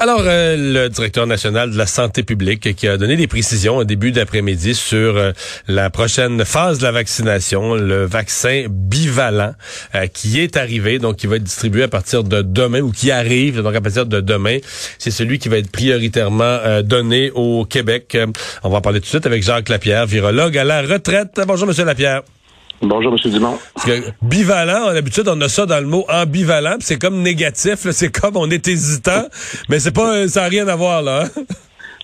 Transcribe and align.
Alors, 0.00 0.22
euh, 0.22 0.54
le 0.56 0.88
directeur 0.88 1.26
national 1.26 1.72
de 1.72 1.76
la 1.76 1.86
santé 1.86 2.22
publique 2.22 2.76
qui 2.76 2.86
a 2.86 2.96
donné 2.96 3.16
des 3.16 3.26
précisions 3.26 3.78
au 3.78 3.84
début 3.84 4.12
d'après-midi 4.12 4.76
sur 4.76 5.16
euh, 5.16 5.32
la 5.66 5.90
prochaine 5.90 6.44
phase 6.44 6.78
de 6.78 6.84
la 6.84 6.92
vaccination, 6.92 7.74
le 7.74 8.04
vaccin 8.04 8.66
bivalent 8.70 9.54
euh, 9.96 10.06
qui 10.06 10.38
est 10.38 10.56
arrivé, 10.56 11.00
donc 11.00 11.16
qui 11.16 11.26
va 11.26 11.34
être 11.34 11.42
distribué 11.42 11.82
à 11.82 11.88
partir 11.88 12.22
de 12.22 12.42
demain 12.42 12.80
ou 12.80 12.92
qui 12.92 13.10
arrive 13.10 13.60
donc 13.60 13.74
à 13.74 13.80
partir 13.80 14.06
de 14.06 14.20
demain. 14.20 14.58
C'est 15.00 15.10
celui 15.10 15.40
qui 15.40 15.48
va 15.48 15.58
être 15.58 15.72
prioritairement 15.72 16.80
donné 16.84 17.32
au 17.34 17.64
Québec. 17.64 18.16
on 18.62 18.68
va 18.68 18.78
en 18.78 18.80
parler 18.80 19.00
tout 19.00 19.06
de 19.06 19.10
suite 19.10 19.26
avec 19.26 19.42
Jacques 19.42 19.68
Lapierre, 19.68 20.06
virologue 20.06 20.56
à 20.58 20.64
la 20.64 20.82
retraite. 20.82 21.40
Bonjour, 21.44 21.66
Monsieur 21.66 21.84
Lapierre. 21.84 22.22
Bonjour, 22.80 23.12
M. 23.12 23.32
Dumont. 23.32 23.58
Bivalent, 24.22 24.92
d'habitude, 24.92 25.24
on 25.28 25.40
a 25.40 25.48
ça 25.48 25.66
dans 25.66 25.80
le 25.80 25.86
mot 25.86 26.04
ambivalent, 26.08 26.76
c'est 26.78 26.98
comme 26.98 27.22
négatif, 27.22 27.76
c'est 27.90 28.12
comme 28.12 28.36
on 28.36 28.48
est 28.50 28.68
hésitant, 28.68 29.24
mais 29.68 29.80
c'est 29.80 29.94
pas, 29.94 30.28
ça 30.28 30.42
n'a 30.42 30.48
rien 30.48 30.68
à 30.68 30.76
voir, 30.76 31.02
là. 31.02 31.24
Hein? 31.24 31.42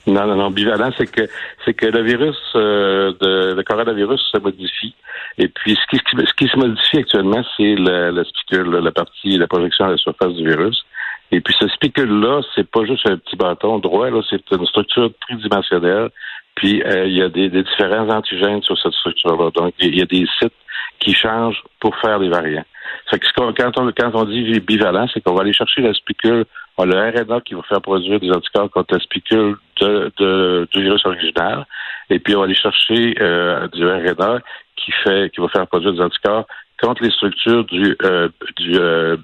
Non, 0.07 0.27
non, 0.27 0.37
non. 0.37 0.51
Bivalent, 0.51 0.91
c'est 0.98 1.07
que 1.07 1.23
c'est 1.65 1.75
que 1.75 1.87
le 1.87 2.03
virus, 2.03 2.37
euh, 2.57 3.12
de, 3.21 3.55
le 3.55 3.62
coronavirus 3.62 4.21
se 4.33 4.39
modifie. 4.39 4.95
Et 5.39 5.48
puis, 5.48 5.77
ce 5.77 5.97
qui, 5.97 6.03
ce 6.12 6.34
qui 6.34 6.48
se 6.48 6.59
modifie 6.59 6.98
actuellement, 6.98 7.43
c'est 7.56 7.75
la, 7.77 8.25
spicule, 8.25 8.70
la 8.70 8.93
partie, 8.93 9.39
la 9.39 9.47
projection 9.47 9.87
à 9.87 9.91
la 9.91 9.97
surface 9.97 10.34
du 10.34 10.47
virus. 10.47 10.84
Et 11.33 11.41
puis, 11.41 11.55
ce 11.59 11.69
spicule-là, 11.69 12.43
c'est 12.55 12.69
pas 12.69 12.84
juste 12.84 13.09
un 13.09 13.17
petit 13.17 13.37
bâton 13.37 13.79
droit, 13.79 14.11
là, 14.11 14.20
c'est 14.29 14.43
une 14.53 14.67
structure 14.67 15.11
tridimensionnelle. 15.23 16.11
Puis, 16.55 16.83
euh, 16.83 17.06
il 17.06 17.17
y 17.17 17.23
a 17.23 17.29
des, 17.29 17.48
des 17.48 17.62
différents 17.62 18.09
antigènes 18.11 18.62
sur 18.62 18.79
cette 18.79 18.93
structure-là. 18.93 19.51
Donc, 19.55 19.73
il 19.79 19.97
y 19.97 20.03
a 20.03 20.06
des 20.06 20.27
sites 20.39 20.53
qui 21.01 21.15
changent 21.15 21.62
pour 21.80 21.97
faire 21.98 22.19
des 22.19 22.29
variants. 22.29 22.65
Fait 23.11 23.19
que 23.19 23.27
quand 23.34 23.79
on, 23.79 23.93
quand 23.93 24.15
on 24.15 24.25
dit 24.25 24.61
bivalent, 24.61 25.07
c'est 25.12 25.20
qu'on 25.20 25.34
va 25.34 25.43
aller 25.43 25.53
chercher 25.53 25.83
la 25.83 25.93
spicule, 25.95 26.45
on 26.77 26.91
a 26.91 27.11
le 27.11 27.23
RNA 27.23 27.41
qui 27.43 27.55
va 27.55 27.62
faire 27.62 27.80
produire 27.80 28.20
des 28.20 28.30
anticorps 28.30 28.70
contre 28.70 28.95
la 28.95 29.01
spicule 29.01 29.57
de, 29.80 30.12
de, 30.19 30.69
du 30.72 30.83
virus 30.83 31.05
original, 31.05 31.67
et 32.11 32.19
puis 32.19 32.34
on 32.34 32.41
va 32.41 32.45
aller 32.45 32.55
chercher 32.55 33.15
euh, 33.20 33.69
du 33.69 33.87
RNA 33.87 34.41
qui 34.77 34.92
fait 35.05 35.31
qui 35.31 35.41
va 35.41 35.48
faire 35.48 35.67
produire 35.67 35.92
des 35.92 36.00
anticorps 36.00 36.47
contre 36.83 37.03
les 37.03 37.11
structures 37.11 37.65
du, 37.65 37.97
euh, 38.03 38.28
du 38.56 38.77
euh, 38.77 39.17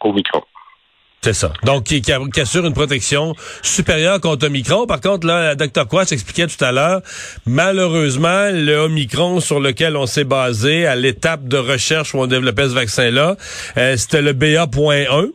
au 0.00 0.12
micron. 0.12 0.42
C'est 1.26 1.32
ça. 1.32 1.52
Donc, 1.64 1.82
qui, 1.82 2.00
assure 2.40 2.64
une 2.66 2.72
protection 2.72 3.34
supérieure 3.60 4.20
contre 4.20 4.46
Omicron. 4.46 4.86
Par 4.86 5.00
contre, 5.00 5.26
là, 5.26 5.56
Dr. 5.56 5.88
Quash 5.88 6.12
expliquait 6.12 6.46
tout 6.46 6.64
à 6.64 6.70
l'heure, 6.70 7.00
malheureusement, 7.46 8.50
le 8.52 8.76
Omicron 8.76 9.40
sur 9.40 9.58
lequel 9.58 9.96
on 9.96 10.06
s'est 10.06 10.22
basé 10.22 10.86
à 10.86 10.94
l'étape 10.94 11.48
de 11.48 11.56
recherche 11.56 12.14
où 12.14 12.18
on 12.18 12.28
développait 12.28 12.68
ce 12.68 12.74
vaccin-là, 12.74 13.36
euh, 13.76 13.96
c'était 13.96 14.22
le 14.22 14.34
BA.1. 14.34 15.32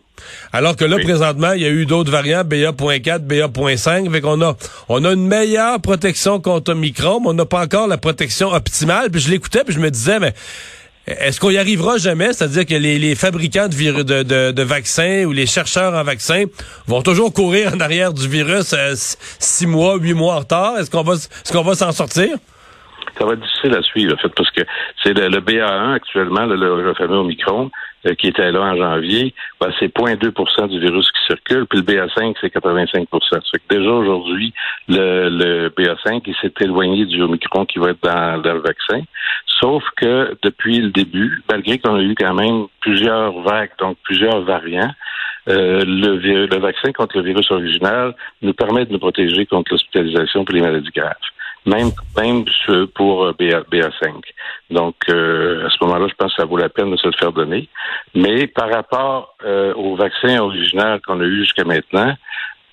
Alors 0.53 0.77
que 0.77 0.85
là, 0.85 0.97
présentement, 0.97 1.51
il 1.51 1.61
y 1.61 1.65
a 1.65 1.69
eu 1.69 1.85
d'autres 1.85 2.09
variants, 2.09 2.45
BA.4, 2.45 3.19
BA.5, 3.19 4.09
fait 4.09 4.21
qu'on 4.21 4.41
a, 4.41 4.55
on 4.87 5.03
a 5.03 5.11
une 5.11 5.27
meilleure 5.27 5.81
protection 5.81 6.39
contre 6.39 6.71
Omicron, 6.71 7.19
mais 7.19 7.27
on 7.27 7.33
n'a 7.33 7.45
pas 7.45 7.63
encore 7.63 7.87
la 7.87 7.97
protection 7.97 8.53
optimale. 8.53 9.09
Puis 9.11 9.19
je 9.19 9.29
l'écoutais, 9.29 9.65
puis 9.65 9.73
je 9.75 9.79
me 9.81 9.91
disais, 9.91 10.21
mais 10.21 10.33
est-ce 11.19 11.39
qu'on 11.39 11.49
y 11.49 11.57
arrivera 11.57 11.97
jamais? 11.97 12.33
C'est-à-dire 12.33 12.65
que 12.65 12.75
les, 12.75 13.15
fabricants 13.15 13.67
de, 13.67 14.61
vaccins 14.63 15.25
ou 15.25 15.31
les 15.31 15.45
chercheurs 15.45 15.93
en 15.93 16.03
vaccins 16.03 16.45
vont 16.87 17.01
toujours 17.01 17.33
courir 17.33 17.73
en 17.75 17.79
arrière 17.79 18.13
du 18.13 18.27
virus 18.27 18.73
euh, 18.73 18.93
six 18.95 19.67
mois, 19.67 19.97
huit 19.97 20.13
mois 20.13 20.35
en 20.35 20.39
retard? 20.39 20.77
Est-ce 20.77 20.89
qu'on 20.89 21.03
va, 21.03 21.13
est-ce 21.13 21.73
s'en 21.75 21.91
sortir? 21.91 22.29
Ça 23.17 23.25
va 23.25 23.33
être 23.33 23.41
difficile 23.41 23.75
à 23.75 23.81
suivre, 23.81 24.13
en 24.13 24.17
fait, 24.17 24.33
parce 24.35 24.49
que 24.51 24.61
c'est 25.03 25.13
le, 25.13 25.39
BA1 25.39 25.93
actuellement, 25.93 26.45
le, 26.45 26.55
le 26.55 26.93
fameux 26.93 27.17
Omicron, 27.17 27.69
euh, 28.07 28.15
qui 28.15 28.27
était 28.27 28.51
là 28.51 28.61
en 28.61 28.75
janvier, 28.75 29.31
ben, 29.59 29.71
c'est 29.79 29.95
0,2% 29.95 30.69
du 30.69 30.79
virus 30.79 31.07
qui 31.11 31.25
circule, 31.27 31.67
puis 31.67 31.77
le 31.81 31.85
BA5, 31.85 32.33
c'est 32.41 32.49
85 32.49 33.07
Ça 33.29 33.39
fait 33.51 33.59
que 33.59 33.75
déjà 33.75 33.91
aujourd'hui, 33.91 34.53
le, 34.87 35.29
le 35.29 35.69
BA5, 35.69 36.23
il 36.25 36.35
s'est 36.41 36.51
éloigné 36.61 37.05
du 37.05 37.21
Omicron 37.21 37.65
qui 37.67 37.77
va 37.77 37.91
être 37.91 38.01
dans, 38.01 38.41
le 38.41 38.61
vaccin. 38.61 39.01
Sauf 39.61 39.83
que 39.95 40.35
depuis 40.41 40.79
le 40.79 40.89
début, 40.89 41.43
malgré 41.49 41.77
qu'on 41.77 41.95
a 41.95 42.01
eu 42.01 42.15
quand 42.15 42.33
même 42.33 42.65
plusieurs 42.79 43.39
vagues, 43.41 43.71
donc 43.79 43.97
plusieurs 44.03 44.41
variants, 44.41 44.91
euh, 45.49 45.83
le, 45.85 46.45
le 46.45 46.59
vaccin 46.59 46.91
contre 46.91 47.17
le 47.17 47.23
virus 47.23 47.49
original 47.51 48.15
nous 48.41 48.53
permet 48.53 48.85
de 48.85 48.91
nous 48.91 48.99
protéger 48.99 49.45
contre 49.45 49.71
l'hospitalisation 49.71 50.45
pour 50.45 50.55
les 50.55 50.61
maladies 50.61 50.91
graves 50.95 51.15
même 51.65 51.91
même 52.17 52.45
pour 52.95 53.25
euh, 53.25 53.33
BA, 53.37 53.61
BA5. 53.71 54.21
Donc, 54.69 54.95
euh, 55.09 55.67
à 55.67 55.69
ce 55.69 55.83
moment-là, 55.83 56.07
je 56.09 56.15
pense 56.15 56.33
que 56.33 56.41
ça 56.41 56.47
vaut 56.47 56.57
la 56.57 56.69
peine 56.69 56.91
de 56.91 56.97
se 56.97 57.07
le 57.07 57.13
faire 57.13 57.31
donner. 57.31 57.69
Mais 58.15 58.47
par 58.47 58.69
rapport 58.69 59.35
euh, 59.45 59.73
au 59.75 59.95
vaccin 59.95 60.39
original 60.39 61.01
qu'on 61.01 61.19
a 61.19 61.25
eu 61.25 61.39
jusqu'à 61.39 61.63
maintenant, 61.63 62.13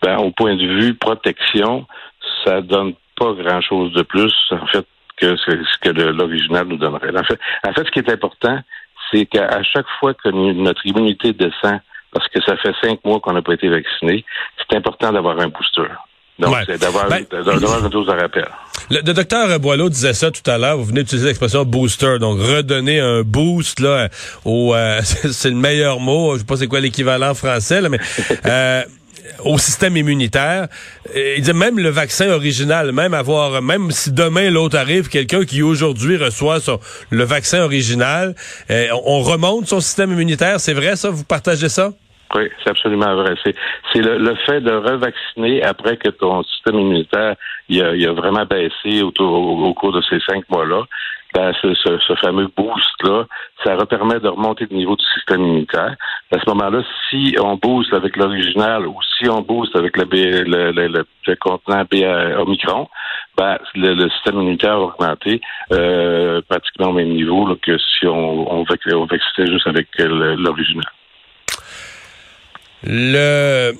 ben, 0.03 0.19
au 0.19 0.31
point 0.31 0.55
de 0.55 0.66
vue 0.66 0.94
protection, 0.94 1.87
ça 2.44 2.60
donne 2.60 2.94
pas 3.16 3.32
grand-chose 3.32 3.93
de 3.93 4.03
plus, 4.03 4.34
en 4.53 4.66
fait, 4.66 4.87
que 5.21 5.37
ce, 5.37 5.79
que 5.81 5.91
l'original 5.91 6.67
nous 6.67 6.77
donnerait. 6.77 7.17
En 7.17 7.25
fait, 7.25 7.39
en 7.67 7.73
fait, 7.73 7.84
ce 7.84 7.91
qui 7.91 7.99
est 7.99 8.11
important, 8.11 8.59
c'est 9.11 9.27
qu'à 9.27 9.62
chaque 9.62 9.87
fois 10.01 10.15
que 10.15 10.29
notre 10.29 10.84
immunité 10.87 11.33
descend, 11.33 11.81
parce 12.12 12.29
que 12.29 12.41
ça 12.43 12.56
fait 12.56 12.75
cinq 12.83 13.05
mois 13.05 13.21
qu'on 13.21 13.33
n'a 13.33 13.43
pas 13.43 13.55
été 13.55 13.69
vacciné, 13.69 14.25
c'est 14.59 14.77
important 14.77 15.12
d'avoir 15.12 15.39
un 15.41 15.49
booster. 15.49 15.89
Donc, 16.39 16.55
c'est 16.67 16.81
d'avoir 16.81 17.09
ben, 17.09 17.25
une 17.33 17.89
dose 17.89 18.06
de 18.06 18.12
rappel. 18.12 18.47
Le, 18.91 19.03
docteur 19.03 19.59
Boileau 19.59 19.89
disait 19.89 20.15
ça 20.15 20.31
tout 20.31 20.49
à 20.49 20.56
l'heure. 20.56 20.77
Vous 20.79 20.84
venez 20.84 21.01
d'utiliser 21.03 21.27
l'expression 21.27 21.65
booster, 21.65 22.19
donc 22.21 22.39
redonner 22.39 23.00
un 23.00 23.23
boost 23.23 23.81
là 23.81 24.09
au 24.45 24.73
euh, 24.75 25.00
c'est 25.03 25.50
le 25.50 25.56
meilleur 25.56 25.99
mot. 25.99 26.35
Je 26.35 26.39
sais 26.39 26.45
pas 26.47 26.56
c'est 26.56 26.69
quoi 26.69 26.81
l'équivalent 26.81 27.35
français 27.35 27.81
là, 27.81 27.89
mais 27.89 27.99
euh, 28.47 28.83
au 29.44 29.59
système 29.59 29.97
immunitaire. 29.97 30.69
Il 31.15 31.43
dit 31.43 31.53
même 31.53 31.78
le 31.78 31.88
vaccin 31.88 32.31
original, 32.31 32.93
même 32.93 33.15
avoir, 33.15 33.62
même 33.62 33.91
si 33.91 34.12
demain 34.12 34.50
l'autre 34.50 34.76
arrive, 34.76 35.09
quelqu'un 35.09 35.44
qui 35.44 35.62
aujourd'hui 35.62 36.16
reçoit 36.16 36.59
le 37.10 37.25
vaccin 37.25 37.62
original, 37.62 38.34
euh, 38.71 38.87
on 39.04 39.21
remonte 39.21 39.66
son 39.66 39.81
système 39.81 40.12
immunitaire. 40.12 40.60
C'est 40.60 40.75
vrai 40.75 40.97
ça? 40.97 41.10
Vous 41.10 41.25
partagez 41.25 41.69
ça? 41.69 41.91
Oui, 42.34 42.43
c'est 42.62 42.71
absolument 42.71 43.15
vrai. 43.15 43.34
C'est, 43.43 43.54
le, 44.00 44.34
fait 44.47 44.60
de 44.60 44.72
revacciner 44.72 45.62
après 45.62 45.97
que 45.97 46.10
ton 46.10 46.43
système 46.43 46.78
immunitaire 46.78 47.37
il 47.69 47.82
a, 47.82 48.12
vraiment 48.12 48.44
baissé 48.44 49.03
au, 49.03 49.75
cours 49.75 49.93
de 49.93 50.03
ces 50.03 50.20
cinq 50.20 50.44
mois-là. 50.50 50.84
Ben, 51.34 51.53
ce, 51.61 51.75
ce, 51.75 52.15
fameux 52.15 52.49
boost-là, 52.56 53.25
ça 53.62 53.77
permet 53.87 54.19
de 54.19 54.28
remonter 54.28 54.66
le 54.71 54.77
niveau 54.77 54.97
du 54.97 55.05
système 55.15 55.43
immunitaire. 55.43 55.94
À 56.33 56.39
ce 56.41 56.49
moment-là, 56.49 56.83
si 57.09 57.37
on 57.39 57.56
booste 57.56 57.93
avec 57.93 58.16
l'original 58.16 58.87
ou 58.87 58.97
si 59.19 59.28
on 59.28 59.43
booste 59.43 59.77
avec 59.77 59.97
le, 59.99 60.05
le, 60.05 60.71
le, 60.71 61.05
le 61.27 61.37
contenant 61.37 61.84
BA 61.91 62.41
Omicron, 62.41 62.88
ben, 63.37 63.59
le, 63.75 64.09
système 64.09 64.41
immunitaire 64.41 64.72
a 64.72 64.81
augmenté 64.81 65.41
euh, 65.72 66.41
pratiquement 66.49 66.88
au 66.88 66.93
même 66.94 67.11
niveau 67.11 67.47
là, 67.47 67.56
que 67.61 67.77
si 67.78 68.06
on, 68.06 68.61
on, 68.61 68.65
on 68.65 69.47
juste 69.47 69.67
avec 69.67 69.88
l'original. 69.99 70.84
Le, 72.84 73.75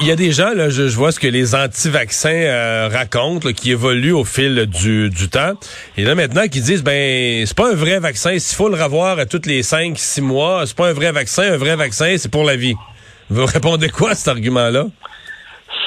il 0.00 0.06
y 0.06 0.10
a 0.10 0.16
des 0.16 0.32
gens 0.32 0.52
là, 0.54 0.68
je, 0.68 0.82
vois 0.82 1.12
ce 1.12 1.18
que 1.18 1.26
les 1.26 1.54
anti-vaccins 1.54 2.28
euh, 2.30 2.88
racontent, 2.92 3.52
qui 3.52 3.72
évoluent 3.72 4.12
au 4.12 4.24
fil 4.24 4.66
du, 4.66 5.10
du 5.10 5.28
temps. 5.28 5.54
Et 5.96 6.04
là 6.04 6.14
maintenant 6.14 6.46
qui 6.48 6.60
disent 6.60 6.82
ben 6.82 7.44
c'est 7.46 7.56
pas 7.56 7.70
un 7.70 7.74
vrai 7.74 7.98
vaccin, 7.98 8.38
s'il 8.38 8.56
faut 8.56 8.68
le 8.68 8.80
revoir 8.80 9.18
à 9.18 9.26
tous 9.26 9.42
les 9.46 9.62
5 9.62 9.98
six 9.98 10.20
mois, 10.20 10.64
c'est 10.66 10.76
pas 10.76 10.88
un 10.88 10.92
vrai 10.92 11.12
vaccin, 11.12 11.42
un 11.52 11.56
vrai 11.56 11.76
vaccin 11.76 12.14
c'est 12.18 12.30
pour 12.30 12.44
la 12.44 12.56
vie. 12.56 12.74
Vous 13.30 13.46
répondez 13.46 13.88
quoi 13.88 14.10
à 14.10 14.14
cet 14.14 14.28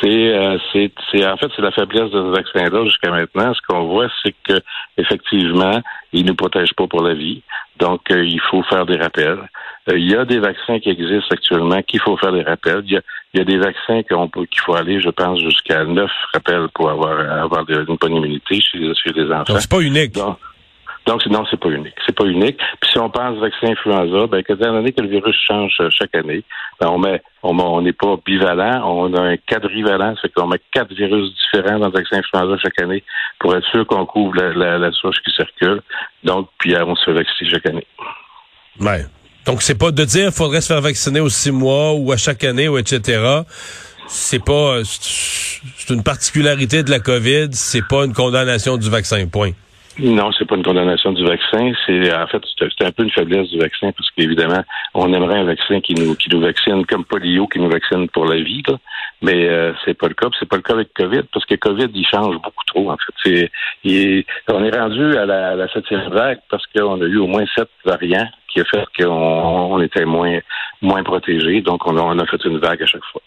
argument-là? 0.04 0.54
Euh, 0.54 0.58
c'est, 0.72 0.92
c'est, 1.12 1.26
en 1.26 1.38
fait, 1.38 1.48
c'est 1.56 1.62
la 1.62 1.72
faiblesse 1.72 2.12
de 2.12 2.22
ce 2.22 2.36
vaccin-là 2.36 2.86
jusqu'à 2.86 3.12
maintenant. 3.12 3.54
Ce 3.54 3.60
qu'on 3.68 3.88
voit, 3.88 4.08
c'est 4.24 4.36
que 4.48 4.60
effectivement, 4.98 5.82
il 6.14 6.26
ne 6.26 6.32
protège 6.34 6.74
pas 6.74 6.88
pour 6.88 7.04
la 7.04 7.14
vie. 7.14 7.42
Donc, 7.80 8.02
euh, 8.12 8.24
il 8.24 8.42
faut 8.50 8.64
faire 8.64 8.86
des 8.86 8.98
rappels. 8.98 9.50
Euh, 9.90 9.98
il 9.98 10.10
y 10.10 10.16
a 10.16 10.26
des 10.26 10.40
vaccins 10.40 10.80
qui 10.80 10.90
existent 10.90 11.32
actuellement 11.32 11.82
qu'il 11.82 12.02
faut 12.02 12.18
faire 12.18 12.32
des 12.32 12.44
rappels. 12.44 12.84
Il 12.86 13.02
y 13.34 13.42
a, 13.42 13.44
des 13.44 13.58
vaccins 13.58 14.02
qu'on 14.04 14.28
peut, 14.28 14.46
qu'il 14.46 14.62
faut 14.62 14.76
aller, 14.76 15.00
je 15.00 15.10
pense, 15.10 15.40
jusqu'à 15.40 15.86
neuf 15.86 16.12
rappels 16.34 16.68
pour 16.74 16.90
avoir, 16.90 17.20
avoir 17.42 17.64
une 17.70 17.96
bonne 17.96 18.16
immunité 18.16 18.60
chez, 18.60 18.80
les 18.80 19.32
enfants. 19.32 19.54
Donc, 19.54 19.62
c'est 19.62 19.70
pas 19.70 19.82
unique. 19.82 20.14
Donc, 20.14 20.38
non, 21.30 21.46
c'est 21.50 21.60
pas 21.60 21.70
unique. 21.70 21.96
C'est 22.06 22.16
pas 22.16 22.26
unique. 22.26 22.58
Puis 22.80 22.92
si 22.92 23.00
on 23.00 23.10
pense 23.10 23.38
vaccin 23.40 23.68
influenza, 23.68 24.28
ben, 24.28 24.40
étant 24.40 24.56
donné 24.56 24.92
que 24.92 25.02
le 25.02 25.08
virus 25.08 25.36
change 25.48 25.76
euh, 25.80 25.90
chaque 25.92 26.14
année, 26.16 26.44
ben, 26.80 26.88
on 26.90 27.00
met, 27.00 27.22
on 27.44 27.82
n'est 27.82 27.94
pas 27.94 28.16
bivalent, 28.26 28.84
on 28.86 29.14
a 29.14 29.22
un 29.22 29.38
quadrivalent, 29.38 30.16
c'est 30.22 30.32
qu'on 30.34 30.48
met 30.48 30.60
quatre 30.72 30.94
virus 30.94 31.34
différents 31.34 31.80
dans 31.80 31.88
le 31.88 31.94
vaccin 31.94 32.18
influenza 32.18 32.58
chaque 32.62 32.82
année 32.82 33.04
pour 33.40 33.56
être 33.56 33.66
sûr 33.72 33.86
qu'on 33.88 34.06
couvre 34.06 34.36
la, 34.36 34.78
la, 34.78 34.92
souche 34.92 35.18
qui 35.26 35.32
circule. 35.32 35.82
Donc, 36.24 36.50
puis 36.60 36.76
on 36.78 36.96
se 36.96 37.06
fait 37.06 37.14
vacciner 37.14 37.50
chaque 37.50 37.66
année. 37.66 37.88
Ouais. 38.80 39.06
Donc, 39.46 39.62
c'est 39.62 39.78
pas 39.78 39.92
de 39.92 40.04
dire 40.04 40.26
qu'il 40.26 40.34
faudrait 40.34 40.62
se 40.62 40.68
faire 40.68 40.82
vacciner 40.82 41.20
aux 41.20 41.30
six 41.30 41.52
mois 41.52 41.94
ou 41.94 42.12
à 42.12 42.18
chaque 42.18 42.44
année 42.44 42.68
ou 42.68 42.78
etc. 42.78 43.42
C'est 44.08 44.44
pas, 44.44 44.82
c'est 44.84 45.94
une 45.94 46.04
particularité 46.04 46.84
de 46.84 46.92
la 46.92 47.00
COVID, 47.00 47.50
c'est 47.52 47.88
pas 47.88 48.06
une 48.06 48.14
condamnation 48.14 48.78
du 48.78 48.90
vaccin, 48.90 49.28
point. 49.28 49.52
Non, 50.02 50.32
c'est 50.32 50.46
pas 50.46 50.56
une 50.56 50.64
condamnation 50.64 51.12
du 51.12 51.26
vaccin. 51.26 51.74
C'est 51.86 52.14
en 52.14 52.28
fait 52.28 52.42
c'est 52.58 52.86
un 52.86 52.92
peu 52.92 53.04
une 53.04 53.12
faiblesse 53.12 53.50
du 53.50 53.58
vaccin 53.60 53.92
parce 53.92 54.10
qu'évidemment 54.12 54.64
on 54.94 55.14
aimerait 55.14 55.40
un 55.40 55.44
vaccin 55.44 55.82
qui 55.82 55.94
nous 55.94 56.16
qui 56.16 56.30
nous 56.30 56.40
vaccine 56.40 56.86
comme 56.86 57.04
polio 57.04 57.48
qui 57.48 57.60
nous 57.60 57.70
vaccine 57.70 58.08
pour 58.08 58.26
la 58.26 58.38
vie, 58.38 58.64
là. 58.66 58.78
mais 59.22 59.50
euh, 59.50 59.74
c'est 59.84 59.96
pas 59.96 60.08
le 60.08 60.14
cas. 60.14 60.28
C'est 60.40 60.48
pas 60.48 60.56
le 60.56 60.62
cas 60.62 60.74
avec 60.74 60.94
Covid 60.94 61.24
parce 61.34 61.46
que 61.46 61.56
Covid 61.56 61.90
il 61.94 62.06
change 62.08 62.36
beaucoup 62.38 62.64
trop 62.68 62.90
en 62.92 62.98
fait. 62.98 63.14
C'est 63.84 64.26
on 64.48 64.64
est 64.64 64.78
rendu 64.78 65.18
à 65.18 65.26
la, 65.26 65.50
à 65.50 65.56
la 65.56 65.68
septième 65.68 66.10
vague 66.10 66.40
parce 66.50 66.66
qu'on 66.68 67.02
a 67.02 67.06
eu 67.06 67.18
au 67.18 67.28
moins 67.28 67.46
sept 67.54 67.70
variants 67.84 68.30
qui 68.48 68.62
a 68.62 68.66
fait 68.66 68.86
qu'on 68.98 69.10
on 69.10 69.82
était 69.82 70.06
moins 70.06 70.40
moins 70.82 71.04
protégés. 71.04 71.62
Donc 71.62 71.86
on 71.86 71.98
on 71.98 72.20
a 72.20 72.26
fait 72.26 72.44
une 72.46 72.60
vague 72.60 72.82
à 72.84 72.86
chaque 72.86 73.06
fois 73.12 73.22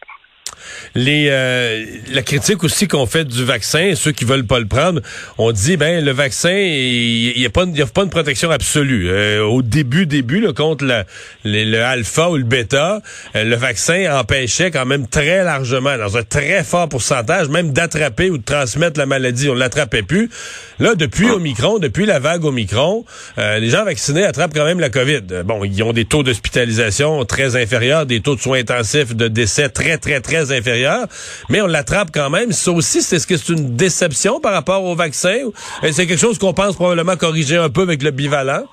les 0.95 1.29
euh, 1.31 1.85
la 2.13 2.23
critique 2.23 2.63
aussi 2.65 2.89
qu'on 2.89 3.07
fait 3.07 3.25
du 3.25 3.45
vaccin, 3.45 3.95
ceux 3.95 4.13
qui 4.13 4.25
veulent 4.25 4.47
pas 4.47 4.59
le 4.59 4.67
prendre, 4.67 5.01
on 5.39 5.53
dit 5.53 5.77
ben 5.77 6.05
le 6.05 6.13
vaccin, 6.13 6.53
il 6.53 7.35
n'y 7.37 7.47
a 7.47 7.51
pas 7.51 7.63
a 7.65 7.87
pas 7.87 8.03
une 8.03 8.11
protection 8.11 8.51
absolue. 8.51 9.09
Euh, 9.09 9.43
au 9.43 9.63
début 9.63 10.07
début 10.07 10.41
là, 10.41 10.53
contre 10.53 10.85
le, 10.85 11.05
le, 11.45 11.81
alpha 11.83 12.31
ou 12.31 12.37
le 12.37 12.45
bêta, 12.45 13.01
euh, 13.37 13.45
le 13.45 13.57
vaccin 13.57 14.19
empêchait 14.19 14.71
quand 14.71 14.87
même 14.87 15.07
très 15.07 15.45
largement, 15.45 15.97
dans 15.97 16.17
un 16.17 16.23
très 16.23 16.65
fort 16.65 16.89
pourcentage, 16.89 17.49
même 17.49 17.73
d'attraper 17.73 18.31
ou 18.31 18.39
de 18.39 18.45
transmettre 18.45 18.99
la 18.99 19.07
maladie. 19.07 19.49
On 19.49 19.55
l'attrapait 19.55 20.03
plus. 20.03 20.31
Là, 20.79 20.95
depuis 20.95 21.31
Omicron, 21.31 21.79
depuis 21.79 22.07
la 22.07 22.19
vague 22.19 22.45
Omicron, 22.45 23.05
les 23.37 23.69
gens 23.69 23.85
vaccinés 23.85 24.25
attrapent 24.25 24.55
quand 24.55 24.65
même 24.65 24.81
la 24.81 24.91
COVID. 24.91 25.23
Bon, 25.45 25.65
ils 25.65 25.83
ont 25.83 25.93
des 25.93 26.05
taux 26.05 26.23
d'hospitalisation 26.23 27.25
très 27.25 27.57
inférieurs, 27.57 28.07
des 28.07 28.21
taux 28.21 28.35
de 28.35 28.41
soins 28.41 28.59
intensifs, 28.59 29.15
de 29.15 29.29
décès 29.29 29.69
très 29.69 29.99
très 29.99 30.21
très 30.21 30.52
inférieure, 30.53 31.07
mais 31.49 31.61
on 31.61 31.67
l'attrape 31.67 32.11
quand 32.13 32.31
même. 32.31 32.53
Ça 32.53 32.71
aussi, 32.73 33.03
c'est 33.03 33.19
ce 33.19 33.27
que 33.27 33.37
c'est 33.37 33.53
une 33.53 33.77
déception 33.77 34.41
par 34.41 34.53
rapport 34.53 34.85
au 34.85 34.95
vaccin? 34.95 35.39
C'est 35.83 36.07
quelque 36.07 36.21
chose 36.21 36.39
qu'on 36.39 36.55
pense 36.55 36.77
probablement 36.77 37.17
corriger 37.17 37.57
un 37.57 37.71
peu 37.71 37.83
avec 37.83 38.03
le 38.03 38.11
bivalent? 38.11 38.65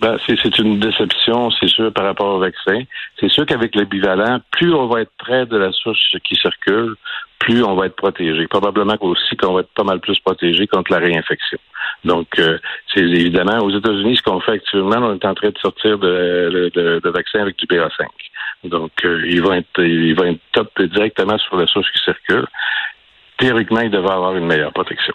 Ben, 0.00 0.16
c'est 0.26 0.58
une 0.58 0.80
déception, 0.80 1.50
c'est 1.60 1.68
sûr, 1.68 1.92
par 1.92 2.04
rapport 2.04 2.34
au 2.34 2.40
vaccin. 2.40 2.82
C'est 3.20 3.30
sûr 3.30 3.46
qu'avec 3.46 3.76
le 3.76 3.84
bivalent, 3.84 4.40
plus 4.50 4.74
on 4.74 4.88
va 4.88 5.02
être 5.02 5.12
près 5.16 5.46
de 5.46 5.56
la 5.56 5.70
source 5.70 6.16
qui 6.24 6.34
circule, 6.34 6.96
plus 7.42 7.64
on 7.64 7.74
va 7.74 7.86
être 7.86 7.96
protégé. 7.96 8.46
Probablement 8.46 8.96
aussi 9.00 9.36
qu'on 9.36 9.54
va 9.54 9.60
être 9.60 9.74
pas 9.74 9.82
mal 9.82 9.98
plus 10.00 10.18
protégé 10.20 10.66
contre 10.68 10.92
la 10.92 10.98
réinfection. 10.98 11.58
Donc, 12.04 12.28
euh, 12.38 12.58
c'est 12.94 13.00
évidemment, 13.00 13.58
aux 13.58 13.70
États-Unis, 13.70 14.16
ce 14.16 14.22
qu'on 14.22 14.40
fait 14.40 14.52
actuellement, 14.52 14.98
on 14.98 15.14
est 15.14 15.24
en 15.24 15.34
train 15.34 15.50
de 15.50 15.58
sortir 15.58 15.98
de, 15.98 16.70
de, 16.72 17.00
de 17.02 17.10
vaccin 17.10 17.40
avec 17.40 17.58
du 17.58 17.66
BA5. 17.66 18.06
Donc, 18.64 18.92
euh, 19.04 19.24
il 19.26 19.42
va 19.42 19.58
être, 19.58 19.82
il 19.82 20.14
va 20.14 20.28
être 20.28 20.40
top 20.52 20.70
directement 20.82 21.36
sur 21.38 21.56
la 21.56 21.66
source 21.66 21.90
qui 21.90 21.98
circule. 22.04 22.46
Théoriquement, 23.38 23.80
il 23.80 23.90
devrait 23.90 24.14
avoir 24.14 24.36
une 24.36 24.46
meilleure 24.46 24.72
protection. 24.72 25.14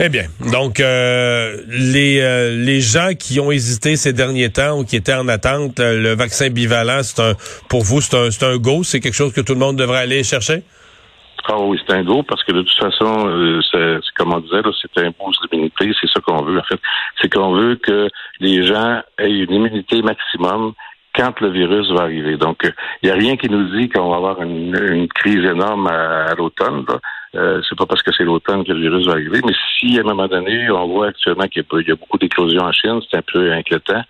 Eh 0.00 0.08
bien, 0.08 0.24
donc 0.52 0.80
euh, 0.80 1.56
les 1.68 2.20
euh, 2.20 2.54
les 2.54 2.80
gens 2.80 3.10
qui 3.18 3.40
ont 3.40 3.50
hésité 3.50 3.96
ces 3.96 4.12
derniers 4.12 4.50
temps 4.50 4.78
ou 4.78 4.84
qui 4.84 4.96
étaient 4.96 5.14
en 5.14 5.28
attente, 5.28 5.78
le 5.78 6.14
vaccin 6.14 6.50
bivalent, 6.50 7.02
c'est 7.02 7.20
un 7.20 7.34
pour 7.68 7.82
vous 7.82 8.00
c'est 8.00 8.16
un 8.16 8.48
un 8.48 8.56
go, 8.56 8.82
c'est 8.82 9.00
quelque 9.00 9.14
chose 9.14 9.32
que 9.32 9.42
tout 9.42 9.52
le 9.52 9.58
monde 9.58 9.76
devrait 9.76 9.98
aller 9.98 10.24
chercher? 10.24 10.62
Ah 11.46 11.58
oui, 11.58 11.78
c'est 11.86 11.94
un 11.94 12.02
go 12.02 12.22
parce 12.22 12.42
que 12.44 12.52
de 12.52 12.62
toute 12.62 12.78
façon, 12.78 13.60
c'est 13.70 14.00
comme 14.16 14.32
on 14.32 14.40
disait, 14.40 14.62
c'est 14.80 15.04
un 15.04 15.10
boost 15.18 15.40
d'immunité, 15.50 15.92
c'est 16.00 16.08
ça 16.08 16.20
qu'on 16.20 16.42
veut 16.42 16.58
en 16.58 16.62
fait. 16.62 16.80
C'est 17.20 17.32
qu'on 17.32 17.52
veut 17.52 17.76
que 17.76 18.08
les 18.40 18.64
gens 18.64 19.02
aient 19.18 19.30
une 19.30 19.52
immunité 19.52 20.00
maximum 20.02 20.74
quand 21.18 21.40
le 21.40 21.50
virus 21.50 21.90
va 21.90 22.02
arriver. 22.02 22.36
Donc, 22.36 22.58
il 22.62 22.68
euh, 22.68 22.72
n'y 23.02 23.10
a 23.10 23.14
rien 23.14 23.36
qui 23.36 23.48
nous 23.48 23.64
dit 23.76 23.88
qu'on 23.88 24.08
va 24.08 24.16
avoir 24.16 24.42
une, 24.42 25.08
crise 25.08 25.44
énorme 25.44 25.88
à, 25.88 26.34
l'automne. 26.34 26.84
Euh, 27.34 27.60
c'est 27.68 27.76
pas 27.76 27.86
parce 27.86 28.02
que 28.02 28.10
c'est 28.16 28.24
l'automne 28.24 28.64
que 28.64 28.72
le 28.72 28.80
virus 28.80 29.06
va 29.06 29.12
arriver, 29.12 29.40
mais 29.44 29.52
si 29.78 29.98
à 29.98 30.00
un 30.00 30.04
moment 30.04 30.28
donné, 30.28 30.70
on 30.70 30.88
voit 30.88 31.08
actuellement 31.08 31.46
qu'il 31.46 31.62
y, 31.62 31.90
a 31.90 31.94
beaucoup 31.94 32.18
d'éclosions 32.18 32.62
en 32.62 32.72
Chine, 32.72 33.00
c'est 33.10 33.18
un 33.18 33.22
peu 33.22 33.52
inquiétant. 33.52 34.02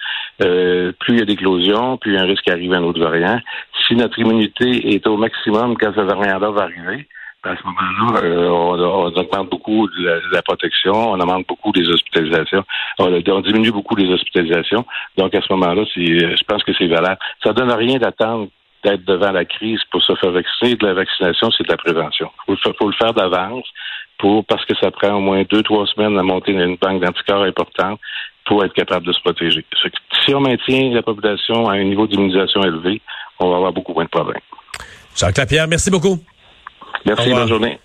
Euh, 0.42 0.92
plus 1.00 1.14
il 1.14 1.18
y 1.18 1.22
a 1.22 1.24
d'éclosions, 1.24 1.96
plus 1.96 2.12
il 2.12 2.14
y 2.14 2.18
a 2.18 2.22
un 2.22 2.26
risque 2.26 2.46
d'arriver 2.46 2.76
un 2.76 2.84
autre 2.84 3.00
variant. 3.00 3.40
Si 3.86 3.96
notre 3.96 4.18
immunité 4.18 4.94
est 4.94 5.06
au 5.06 5.16
maximum 5.16 5.76
quand 5.76 5.92
ce 5.94 6.00
variant-là 6.00 6.50
va 6.50 6.62
arriver, 6.62 7.08
à 7.44 7.56
ce 7.56 7.62
moment-là, 7.64 8.20
euh, 8.24 8.48
on, 8.48 9.16
augmente 9.16 9.50
beaucoup 9.50 9.88
la, 9.98 10.42
protection, 10.42 10.92
on 10.92 11.20
augmente 11.20 11.46
beaucoup 11.46 11.72
les 11.72 11.88
hospitalisations, 11.88 12.64
on, 12.98 13.40
diminue 13.40 13.70
beaucoup 13.70 13.96
les 13.96 14.12
hospitalisations. 14.12 14.84
Donc, 15.16 15.34
à 15.34 15.40
ce 15.40 15.52
moment-là, 15.54 15.84
je 15.94 16.44
pense 16.44 16.62
que 16.64 16.72
c'est 16.76 16.88
valable. 16.88 17.18
Ça 17.42 17.52
donne 17.52 17.70
rien 17.72 17.98
d'attendre 17.98 18.48
d'être 18.84 19.04
devant 19.04 19.32
la 19.32 19.44
crise 19.44 19.80
pour 19.90 20.02
se 20.02 20.14
faire 20.16 20.30
vacciner. 20.30 20.76
De 20.76 20.86
la 20.86 20.94
vaccination, 20.94 21.50
c'est 21.50 21.64
de 21.64 21.70
la 21.70 21.76
prévention. 21.76 22.30
Il 22.48 22.56
faut, 22.56 22.88
le 22.88 22.94
faire 22.94 23.12
d'avance 23.12 23.66
pour 24.18 24.44
parce 24.44 24.64
que 24.64 24.74
ça 24.80 24.90
prend 24.90 25.14
au 25.14 25.20
moins 25.20 25.42
deux, 25.48 25.62
trois 25.62 25.86
semaines 25.86 26.18
à 26.18 26.22
monter 26.22 26.52
une 26.52 26.76
banque 26.76 27.02
d'anticorps 27.02 27.42
importante 27.42 28.00
pour 28.44 28.64
être 28.64 28.72
capable 28.72 29.06
de 29.06 29.12
se 29.12 29.20
protéger. 29.20 29.64
Si 30.24 30.34
on 30.34 30.40
maintient 30.40 30.90
la 30.92 31.02
population 31.02 31.68
à 31.68 31.74
un 31.74 31.84
niveau 31.84 32.06
d'immunisation 32.06 32.62
élevé, 32.62 33.00
on 33.38 33.50
va 33.50 33.56
avoir 33.56 33.72
beaucoup 33.72 33.92
moins 33.92 34.04
de 34.04 34.08
problèmes. 34.08 34.40
Jacques 35.14 35.36
Lapierre, 35.36 35.68
merci 35.68 35.90
beaucoup. 35.90 36.18
Merci, 37.04 37.30
bonne 37.30 37.48
journée. 37.48 37.78